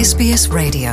[0.00, 0.92] SBS Radio.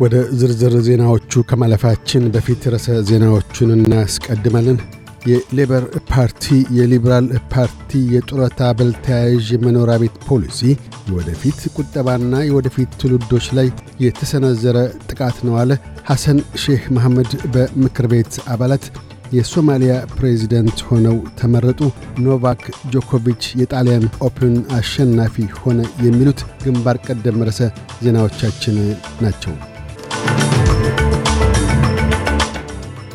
[0.00, 4.78] ወደ ዝርዝር ዜናዎቹ ከማለፋችን በፊት ርዕሰ ዜናዎቹን እናስቀድማለን።
[5.26, 6.44] የሌበር ፓርቲ
[6.78, 10.60] የሊበራል ፓርቲ የጡረታ አበል ተያያዥ የመኖሪያ ቤት ፖሊሲ
[11.08, 13.68] የወደፊት ቁጠባና የወደፊት ትውልዶች ላይ
[14.04, 14.76] የተሰነዘረ
[15.08, 15.70] ጥቃት ነው አለ።
[16.04, 18.86] ሐሰን ሼህ መሐመድ በምክር ቤት አባላት
[19.34, 21.80] የሶማሊያ ፕሬዚደንት ሆነው ተመረጡ።
[22.24, 22.62] ኖቫክ
[22.92, 27.60] ጆኮቪች የጣሊያን ኦፕን አሸናፊ ሆነ። የሚሉት ግንባር ቀደም ርዕሰ
[28.04, 28.76] ዜናዎቻችን
[29.24, 29.54] ናቸው።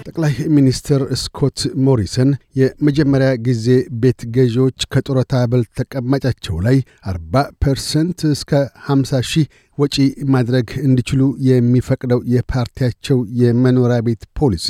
[0.10, 3.66] ጠቅላይ ሚኒስትር ስኮት ሞሪሰን የመጀመሪያ ጊዜ
[4.02, 6.78] ቤት ገዢዎች ከጡረታ አበል ተቀማጫቸው ላይ
[7.12, 8.52] 40 ፐርሰንት እስከ
[8.88, 9.46] 50 ሺህ
[9.78, 9.96] ወጪ
[10.34, 14.68] ማድረግ እንዲችሉ የሚፈቅደው የፓርቲያቸው የመኖሪያ ቤት ፖሊሲ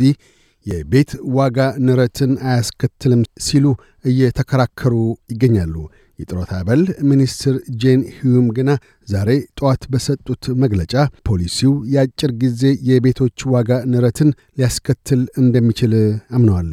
[0.66, 3.66] የቤት ዋጋ ንረትን አያስከትልም ሲሉ
[4.06, 4.94] እየተከራከሩ
[5.34, 5.76] ይገኛሉ።
[6.20, 8.70] የጡረታ አበል ሚኒስትር ጄን ሂዩም ግና
[9.08, 9.30] ዛሬ
[9.60, 10.94] ጠዋት በሰጡት መግለጫ
[11.30, 15.94] ፖሊሲው የአጭር ጊዜ የቤቶች ዋጋ ንረትን ሊያስከትል እንደሚችል
[16.38, 16.72] አምነዋል።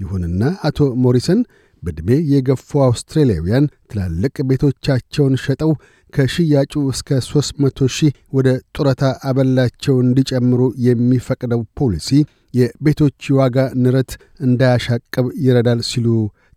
[0.00, 1.40] ይሁንና አቶ ሞሪሰን
[1.82, 5.72] በዕድሜ የገፉ አውስትራሊያውያን ትላልቅ ቤቶቻቸውን ሸጠው
[6.14, 12.10] ከሽያጩ እስከ 300 ሺህ ወደ ጡረታ አበላቸው እንዲጨምሩ የሚፈቅደው ፖሊሲ
[12.54, 14.10] የቤቶች ዋጋ ንረት
[14.46, 16.08] እንዳያሻቅብ ይረዳል ሲሉ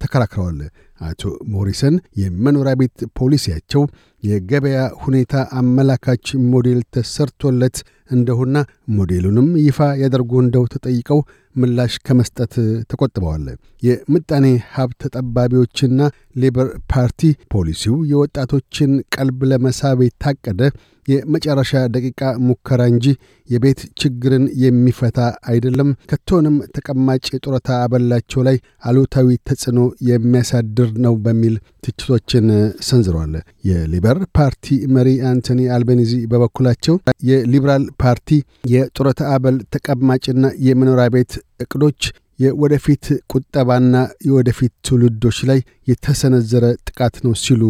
[0.02, 0.60] ተከራክረዋል።
[1.02, 1.22] አቶ
[1.54, 3.82] ሞሪሰን የመኖሪያ ቤት ፖሊሲያቸው
[4.24, 7.78] የገበያ ሁኔታ አመላካች ሞዴል ተሰርቶለት
[8.12, 8.56] እንደሆና
[8.98, 11.20] ሞዴሉንም ይፋ ያደርጉ እንደው ተጠይቀው
[11.58, 12.54] ምላሽ ከመስጠት
[12.92, 13.46] ተቆጥበዋል።
[13.84, 16.00] የምጣኔ ሀብት ተጠባቢዎችና
[16.38, 17.22] ሌበር ፓርቲ
[17.54, 20.62] ፖሊሲው የወጣቶችን ቀልብ ለመሳብ የታቀደ
[21.08, 23.06] የመጨረሻ ደቂቃ ሙከራ እንጂ
[23.50, 25.20] የቤት ችግርን የሚፈታ
[25.50, 32.48] አይደለም፣ ከቶንም ተቀማጭ የጡረታ አበላቸው ላይ አሉታዊ ተጽዕኖ የሚያሳድር ነው በሚል ትችቶችን
[32.88, 33.34] ሰንዝረዋል።
[33.70, 34.66] የሊበር ፓርቲ
[34.96, 36.98] መሪ አንቶኒ አልቤኒዚ በበኩላቸው
[37.30, 38.30] የሊበራል ፓርቲ
[38.74, 42.02] የጡረታ አበል ተቀማጭና የመኖሪያ ቤት እቅዶች
[42.40, 43.96] የወደፊት ቁጠባና
[44.28, 45.60] የወደፊት ትውልዶች ላይ
[45.92, 47.64] የተሰነዘረ ጥቃት ነው ሲሉ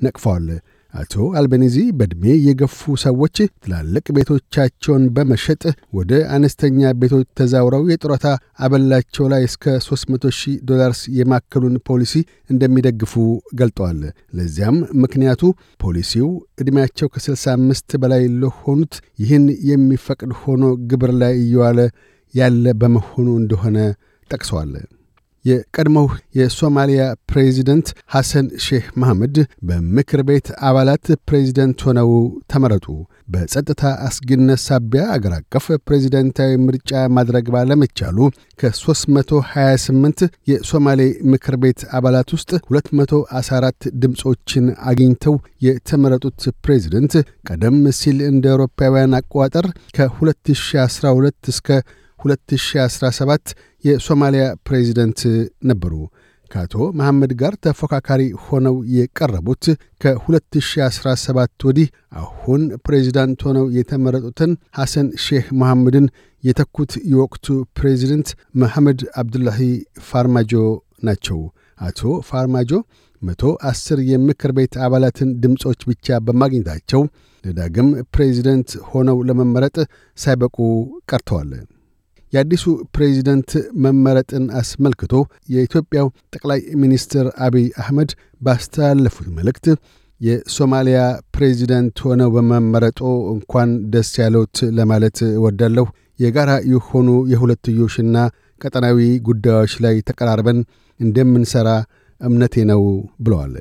[0.00, 0.46] ነቅፈዋል።
[0.94, 8.26] አቶ አልቤኒዚ በዕድሜ የገፉ ሰዎች ትላልቅ ቤቶቻቸውን በመሸጥ ወደ አነስተኛ ቤቶች ተዛውረው የጡረታ
[8.64, 12.14] አበላቸው ላይ እስከ 300 ሺህ ዶላርስ የማከሉን ፖሊሲ
[12.50, 13.14] እንደሚደግፉ
[13.60, 14.00] ገልጠዋል።
[14.38, 15.42] ለዚያም ምክንያቱ
[15.80, 21.80] ፖሊሲው ዕድሜያቸው ከ65 በላይ ለሆኑት ይህን የሚፈቅድ ሆኖ ግብር ላይ እየዋለ
[22.34, 23.78] ያለ በመሆኑ እንደሆነ
[24.30, 24.72] ጠቅሰዋል።
[25.44, 26.04] የቀድሞው
[26.38, 29.36] የሶማሊያ ፕሬዚደንት ሐሰን ሼህ መሐመድ
[29.68, 32.10] በምክር ቤት አባላት ፕሬዚደንት ሆነው
[32.52, 32.86] ተመረጡ።
[33.28, 38.18] በጸጥታ አስጊነት ሳቢያ አገር አቀፍ ፕሬዚደንታዊ ምርጫ ማድረግ ባለመቻሉ
[38.58, 41.00] ከ328 የሶማሌ
[41.32, 47.14] ምክር ቤት አባላት ውስጥ 214 ድምፆችን አግኝተው የተመረጡት ፕሬዚደንት
[47.48, 49.68] ቀደም ሲል እንደ አውሮፓውያን አቆጣጠር
[49.98, 51.68] ከ2012 እስከ
[52.22, 55.20] 2017 የሶማሊያ ፕሬዚደንት
[55.70, 55.94] ነበሩ።
[56.50, 59.64] ከአቶ መሐመድ ጋር ተፎካካሪ ሆነው የቀረቡት
[60.02, 61.88] ከ2017 ወዲህ
[62.22, 66.06] አሁን ፕሬዚዳንት ሆነው የተመረጡትን ሐሰን ሼህ መሐመድን
[66.44, 67.46] የተኩት የወቅቱ
[67.78, 68.28] ፕሬዚደንት
[68.62, 69.60] መሐመድ አብዱላሂ
[70.08, 70.52] ፋርማጆ
[71.02, 71.40] ናቸው።
[71.80, 72.70] አቶ ፋርማጆ
[73.22, 77.02] መቶ አስር የምክር ቤት አባላትን ድምፆች ብቻ በማግኘታቸው
[77.44, 79.76] ለዳግም ፕሬዚደንት ሆነው ለመመረጥ
[80.18, 80.56] ሳይበቁ
[81.10, 81.52] ቀርተዋል።
[82.32, 83.50] የአዲሱ ፕሬዚደንት
[83.84, 85.14] መመረጥን አስመልክቶ
[85.54, 88.10] የኢትዮጵያው ጠቅላይ ሚኒስትር አቢይ አህመድ
[88.40, 89.66] ባስተላለፉት መልእክት
[90.20, 90.98] የሶማሊያ
[91.34, 93.00] ፕሬዚደንት ሆነው በመመረጦ
[93.34, 95.86] እንኳን ደስ ያለውት ለማለት እወዳለሁ።
[96.18, 98.16] የጋራ የሆኑ የሁለትዮሽና
[98.60, 100.58] ቀጠናዊ ጉዳዮች ላይ ተቀራርበን
[101.00, 101.68] እንደምንሠራ
[102.20, 102.82] እምነቴ ነው
[103.24, 103.54] ብለዋል።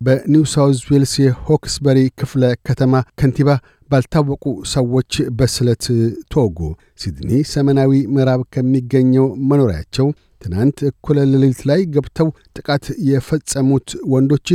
[0.00, 3.50] በኒው ሳውዝ ዌልስ የሆክስበሪ ክፍለ ከተማ ከንቲባ
[3.90, 5.84] ባልታወቁ ሰዎች በስለት
[6.32, 6.58] ተወጉ።
[7.00, 10.08] ሲድኒ ሰሜናዊ ምዕራብ ከሚገኘው መኖሪያቸው
[10.42, 14.48] ትናንት እኩለ ሌሊት ላይ ገብተው ጥቃት የፈጸሙት ወንዶች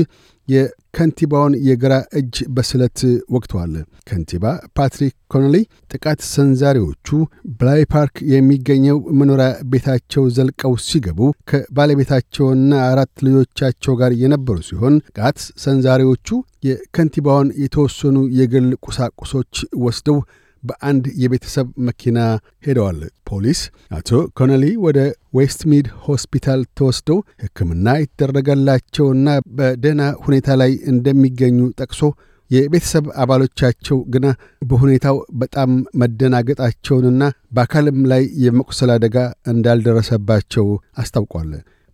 [0.47, 2.99] የከንቲባውን የግራ እጅ በስለት
[3.35, 3.73] ወግተዋል።
[4.07, 4.45] ከንቲባ
[4.77, 5.55] ፓትሪክ ኮነሊ
[5.91, 7.07] ጥቃት ሰንዛሪዎቹ
[7.59, 11.19] ብላይ ፓርክ የሚገኘው መኖሪያ ቤታቸው ዘልቀው ሲገቡ
[11.51, 16.27] ከባለቤታቸውና አራት ልጆቻቸው ጋር የነበሩ ሲሆን ጥቃት ሰንዛሪዎቹ
[16.67, 19.53] የከንቲባውን የተወሰኑ የግል ቁሳቁሶች
[19.83, 20.19] ወስደው
[20.63, 22.17] በአንድ የቤተሰብ መኪና
[22.67, 22.99] ሄደዋል።
[23.29, 23.59] ፖሊስ
[23.91, 24.99] አቶ ኮነሊ ወደ
[25.37, 29.27] ዌስትሚድ ሆስፒታል ተወስደው ሕክምና የተደረገላቸውና
[29.57, 32.01] በደህና ሁኔታ ላይ እንደሚገኙ ጠቅሶ
[32.51, 34.25] የቤተሰብ አባሎቻቸው ግና
[34.61, 35.69] በሁኔታው በጣም
[36.01, 39.15] መደናገጣቸውንና በአካልም ላይ የመቁሰል አደጋ
[39.53, 40.65] እንዳልደረሰባቸው
[40.97, 41.51] አስታውቋል።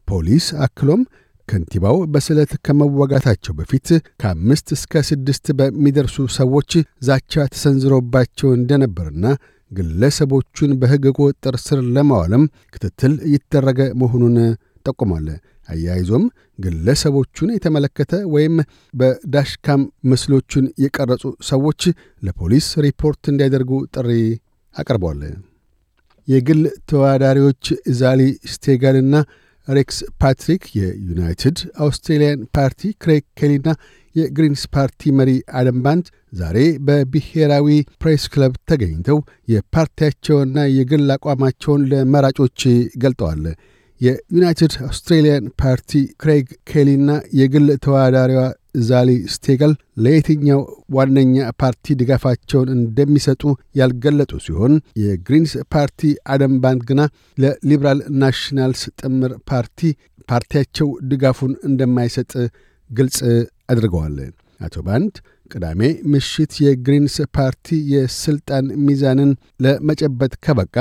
[0.08, 1.02] ፖሊስ አክሎም
[1.50, 3.88] ከንቲባው በስለት ከመዋጋታቸው በፊት
[4.22, 6.72] ከአምስት እስከ ስድስት በሚደርሱ ሰዎች
[7.08, 9.26] ዛቻ ተሰንዝሮባቸው እንደነበርና
[9.72, 12.44] ግለሰቦቹን በሕግ ቁጥጥር ስር ለማዋለም
[12.74, 14.38] ክትትል እየተደረገ መሆኑን
[14.86, 15.28] ጠቁሟል።
[15.70, 16.24] አያይዞም
[16.60, 18.56] ግለሰቦቹን የተመለከተ ወይም
[18.94, 19.82] በ dashcam
[20.12, 21.82] ምስሎቹን የቀረጹ ሰዎች
[22.24, 24.10] ለፖሊስ ሪፖርት እንዲያደርጉ ጥሪ
[24.76, 25.22] አቅርቧል።
[26.28, 27.64] የግል ተወዳዳሪዎች
[28.00, 28.22] ዛሊ
[28.54, 29.16] ስቴጋልና
[29.68, 33.70] ሬክስ ፓትሪክ የዩናይትድ አውስትሬልያን ፓርቲ ክሬግ ኬሊና
[34.16, 36.58] የግሪንስ ፓርቲ መሪ አደም ባንት ዛሬ
[36.88, 37.68] በብሔራዊ
[38.02, 39.20] ፕሬስ ክለብ ተገኝተው
[39.54, 42.62] የፓርቲያቸውና የግል አቋማቸውን ለመራጮች
[43.04, 43.44] ገልጠዋል።
[44.02, 45.92] የዩናይትድ አውስትሬልያን ፓርቲ
[46.22, 47.10] ክሬግ ኬሊና
[47.40, 48.44] የግል ተወዳዳሪዋ
[48.76, 49.74] ዛሊ ስቴገል
[50.04, 50.62] ለየትኛው
[50.96, 53.44] ዋነኛ ፓርቲ ድጋፋቸውን እንደሚሰጡ
[53.80, 54.74] ያልገለጡ ሲሆን
[55.04, 56.02] የግሪንስ ፓርቲ
[56.34, 57.02] አደም ባንት ግና
[57.38, 59.80] ለሊበራል ናሽናልስ ጥምር ፓርቲ
[60.30, 62.32] ፓርቲያቸው ድጋፉን እንደማይሰጥ
[62.90, 63.18] ግልጽ
[63.72, 64.18] አድርገዋል።
[64.60, 65.14] አቶ ባንት
[65.52, 65.82] ቅዳሜ
[66.14, 69.32] ምሽት የግሪንስ ፓርቲ የስልጣን ሚዛንን
[69.64, 70.76] ለመጨበት ከበቃ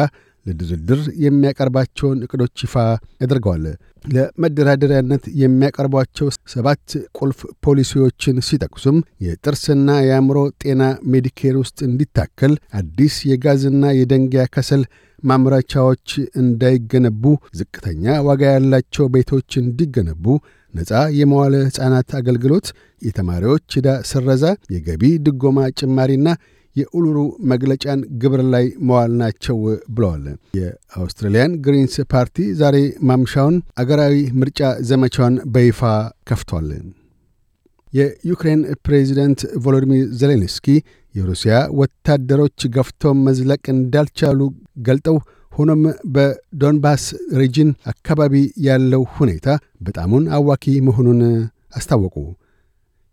[0.46, 2.74] ለድርድር የሚያቀርባቸውን እቅዶች ይፋ
[3.22, 3.64] ያደርገዋል።
[4.12, 6.84] ለመደራደሪያነት የሚያቀርቧቸው ሰባት
[7.18, 10.82] ቁልፍ ፖሊሲዎችን ሲጠቅሱም የጥርስና የአእምሮ ጤና
[11.12, 14.84] ሜዲኬር ውስጥ እንዲታከል፣ አዲስ የጋዝና የደንጊያ ከሰል
[15.22, 16.08] ማምረቻዎች
[16.42, 17.24] እንዳይገነቡ፣
[17.58, 20.24] ዝቅተኛ ዋጋ ያላቸው ቤቶች እንዲገነቡ፣
[20.74, 22.66] ነፃ የመዋለ ሕፃናት አገልግሎት፣
[23.02, 24.44] የተማሪዎች ዕዳ ስረዛ፣
[24.74, 26.28] የገቢ ድጎማ ጭማሪና
[26.78, 27.18] የኡሉሩ
[27.50, 29.58] መግለጫን ግብር ላይ መዋል ናቸው
[29.96, 30.24] ብለዋል።
[30.58, 32.76] የአውስትራሊያን ግሪንስ ፓርቲ ዛሬ
[33.08, 34.60] ማምሻውን አገራዊ ምርጫ
[34.90, 35.80] ዘመቻውን በይፋ
[36.30, 36.68] ከፍቷል።
[37.92, 40.66] የዩክሬን ፕሬዚደንት ቮሎዲሚር ዜሌንስኪ
[41.14, 44.40] የሩሲያ ወታደሮች ገፍተው መዝለቅ እንዳልቻሉ
[44.88, 45.16] ገልጠው
[45.52, 45.82] ሆኖም
[46.14, 47.04] በዶንባስ
[47.40, 48.34] region አካባቢ
[48.66, 49.46] ያለው ሁኔታ
[49.86, 51.22] በጣሙን አዋኪ መሆኑን
[51.78, 52.14] አስታወቁ።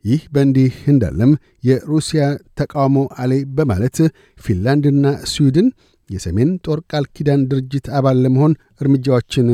[0.05, 1.31] ይህ በእንዲህ እንዳለም
[1.63, 2.23] የሩሲያ
[2.59, 3.97] ተቃውሞ አሌ በማለት
[4.37, 5.67] ፊንላንድና ስዊድን
[6.09, 9.47] የሰሜን ጦር ቃል ኪዳን ድርጅት አባል ለመሆን እርምጃዎችን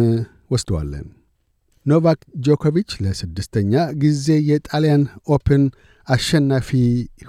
[0.53, 0.91] ወስደዋል።
[1.85, 5.03] ኖቫክ ጆኮቪች ለስድስተኛ ጊዜ የጣሊያን
[5.35, 5.63] ኦፕን
[6.07, 6.69] አሸናፊ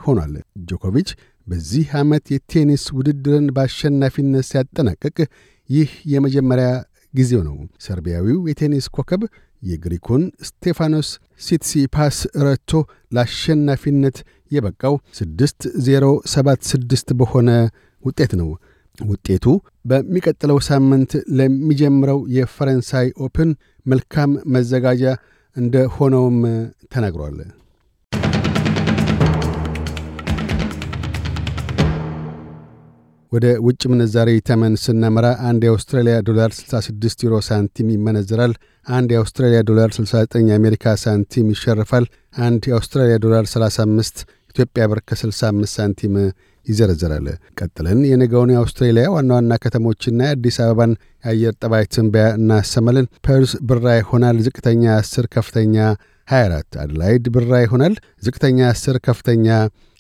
[0.04, 0.34] ሆኗል።
[0.70, 1.10] ጆኮቪች
[1.46, 5.16] በዚህ ዓመት የቴኒስ ውድድርን በአሸናፊነት ሲያጠናቅቅ
[5.70, 6.68] ይህ የመጀመሪያ
[7.14, 9.22] ጊዜው ነው። ሰርቢያዊው የቴኒስ ኮከብ
[9.62, 11.08] የግሪኩን ስቴፋኖስ
[11.40, 12.70] ሲትሲፓስ ረቶ
[13.12, 14.16] ለአሸናፊነት
[14.50, 17.50] የበቃው 6076 በሆነ
[18.04, 18.50] ውጤት ነው።
[18.98, 19.44] ውጤቱ
[19.84, 23.50] በሚቀጥለው ሳምንት ለሚጀምረው የፈረንሳይ ኦፕን
[23.86, 25.04] መልካም መዘጋጃ
[25.56, 26.38] እንደሆነውም
[26.92, 27.38] ተናግሯል።
[33.32, 38.52] ወደ ውጭ ምንዛሪ ተመን ስናመራ አንድ የአውስትራሊያ ዶላር 66 ዩሮ ሳንቲም ይመነዝራል።
[38.86, 42.06] አንድ የአውስትራሊያ ዶላር 69 የአሜሪካ ሳንቲም ይሸርፋል።
[42.40, 44.22] አንድ የአውስትራሊያ ዶላር 35
[44.54, 46.14] ኢትዮጵያ ብር ከ65 ሳንቲም
[46.66, 47.26] ይዘረዘራል።
[47.58, 50.92] ቀጥለን የነገውን የአውስትሬሊያ ዋና ዋና ከተሞችና የአዲስ አበባን
[51.24, 55.76] የአየር ጠባይ ትንበያ እናሰማለን። ፐርስ ብራ ይሆናል። ዝቅተኛ 10፣ ከፍተኛ
[56.28, 59.46] 24። አድላይድ ብራ ይሆናል። ዝቅተኛ 10፣ ከፍተኛ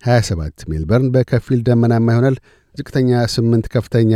[0.02, 2.36] 27። ሜልበርን በከፊል ደመናማ ይሆናል።
[2.74, 4.12] ዝቅተኛ 8 ከፍተኛ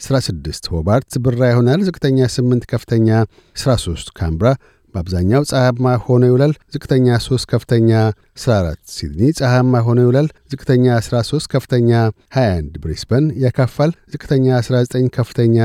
[0.00, 3.08] 16 ሆባርት ብራ ይሆናል። ዝቅተኛ 8 ከፍተኛ
[3.56, 4.48] 13 ካንብራ
[4.94, 7.90] በአብዛኛው ፀሐያማ ሆኖ ይውላል። ዝቅተኛ 3 ከፍተኛ
[8.38, 11.90] 14 ሲድኒ ፀሐያማ ሆኖ ይውላል። ዝቅተኛ 13 ከፍተኛ
[12.36, 15.56] 21 ብሪስበን ያካፋል። ዝቅተኛ 19 ከፍተኛ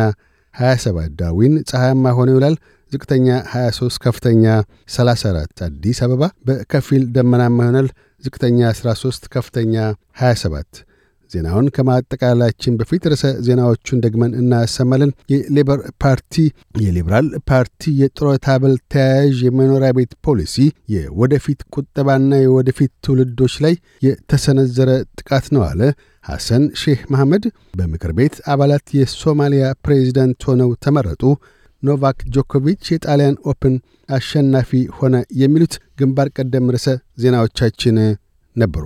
[0.56, 2.56] 27 ዳርዊን ፀሐያማ ሆኖ ይውላል።
[2.92, 4.44] ዝቅተኛ 23 ከፍተኛ
[4.90, 7.90] 34 አዲስ አበባ በከፊል ደመናማ ይሆናል።
[8.24, 9.76] ዝቅተኛ 13 ከፍተኛ
[10.22, 10.87] 27
[11.32, 16.36] ዜናውን ከማጠቃላችን በፊት ርዕሰ ዜናዎቹን ደግመን እናሰማለን። የሌበር ፓርቲ
[16.82, 20.56] የሊበራል ፓርቲ የጡረታ አበል ተያያዥ የመኖሪያ ቤት ፖሊሲ
[20.96, 23.76] የወደፊት ቁጠባና የወደፊት ትውልዶች ላይ
[24.08, 25.82] የተሰነዘረ ጥቃት ነው አለ።
[26.26, 27.44] ሐሰን ሼህ መሐመድ
[27.74, 31.24] በምክር ቤት አባላት የሶማሊያ ፕሬዚዳንት ሆነው ተመረጡ።
[31.84, 33.76] ኖቫክ ጆኮቪች የጣሊያን ኦፕን
[34.10, 37.98] አሸናፊ ሆነ። የሚሉት ግንባር ቀደም ርዕሰ ዜናዎቻችን
[38.56, 38.86] ነበሩ።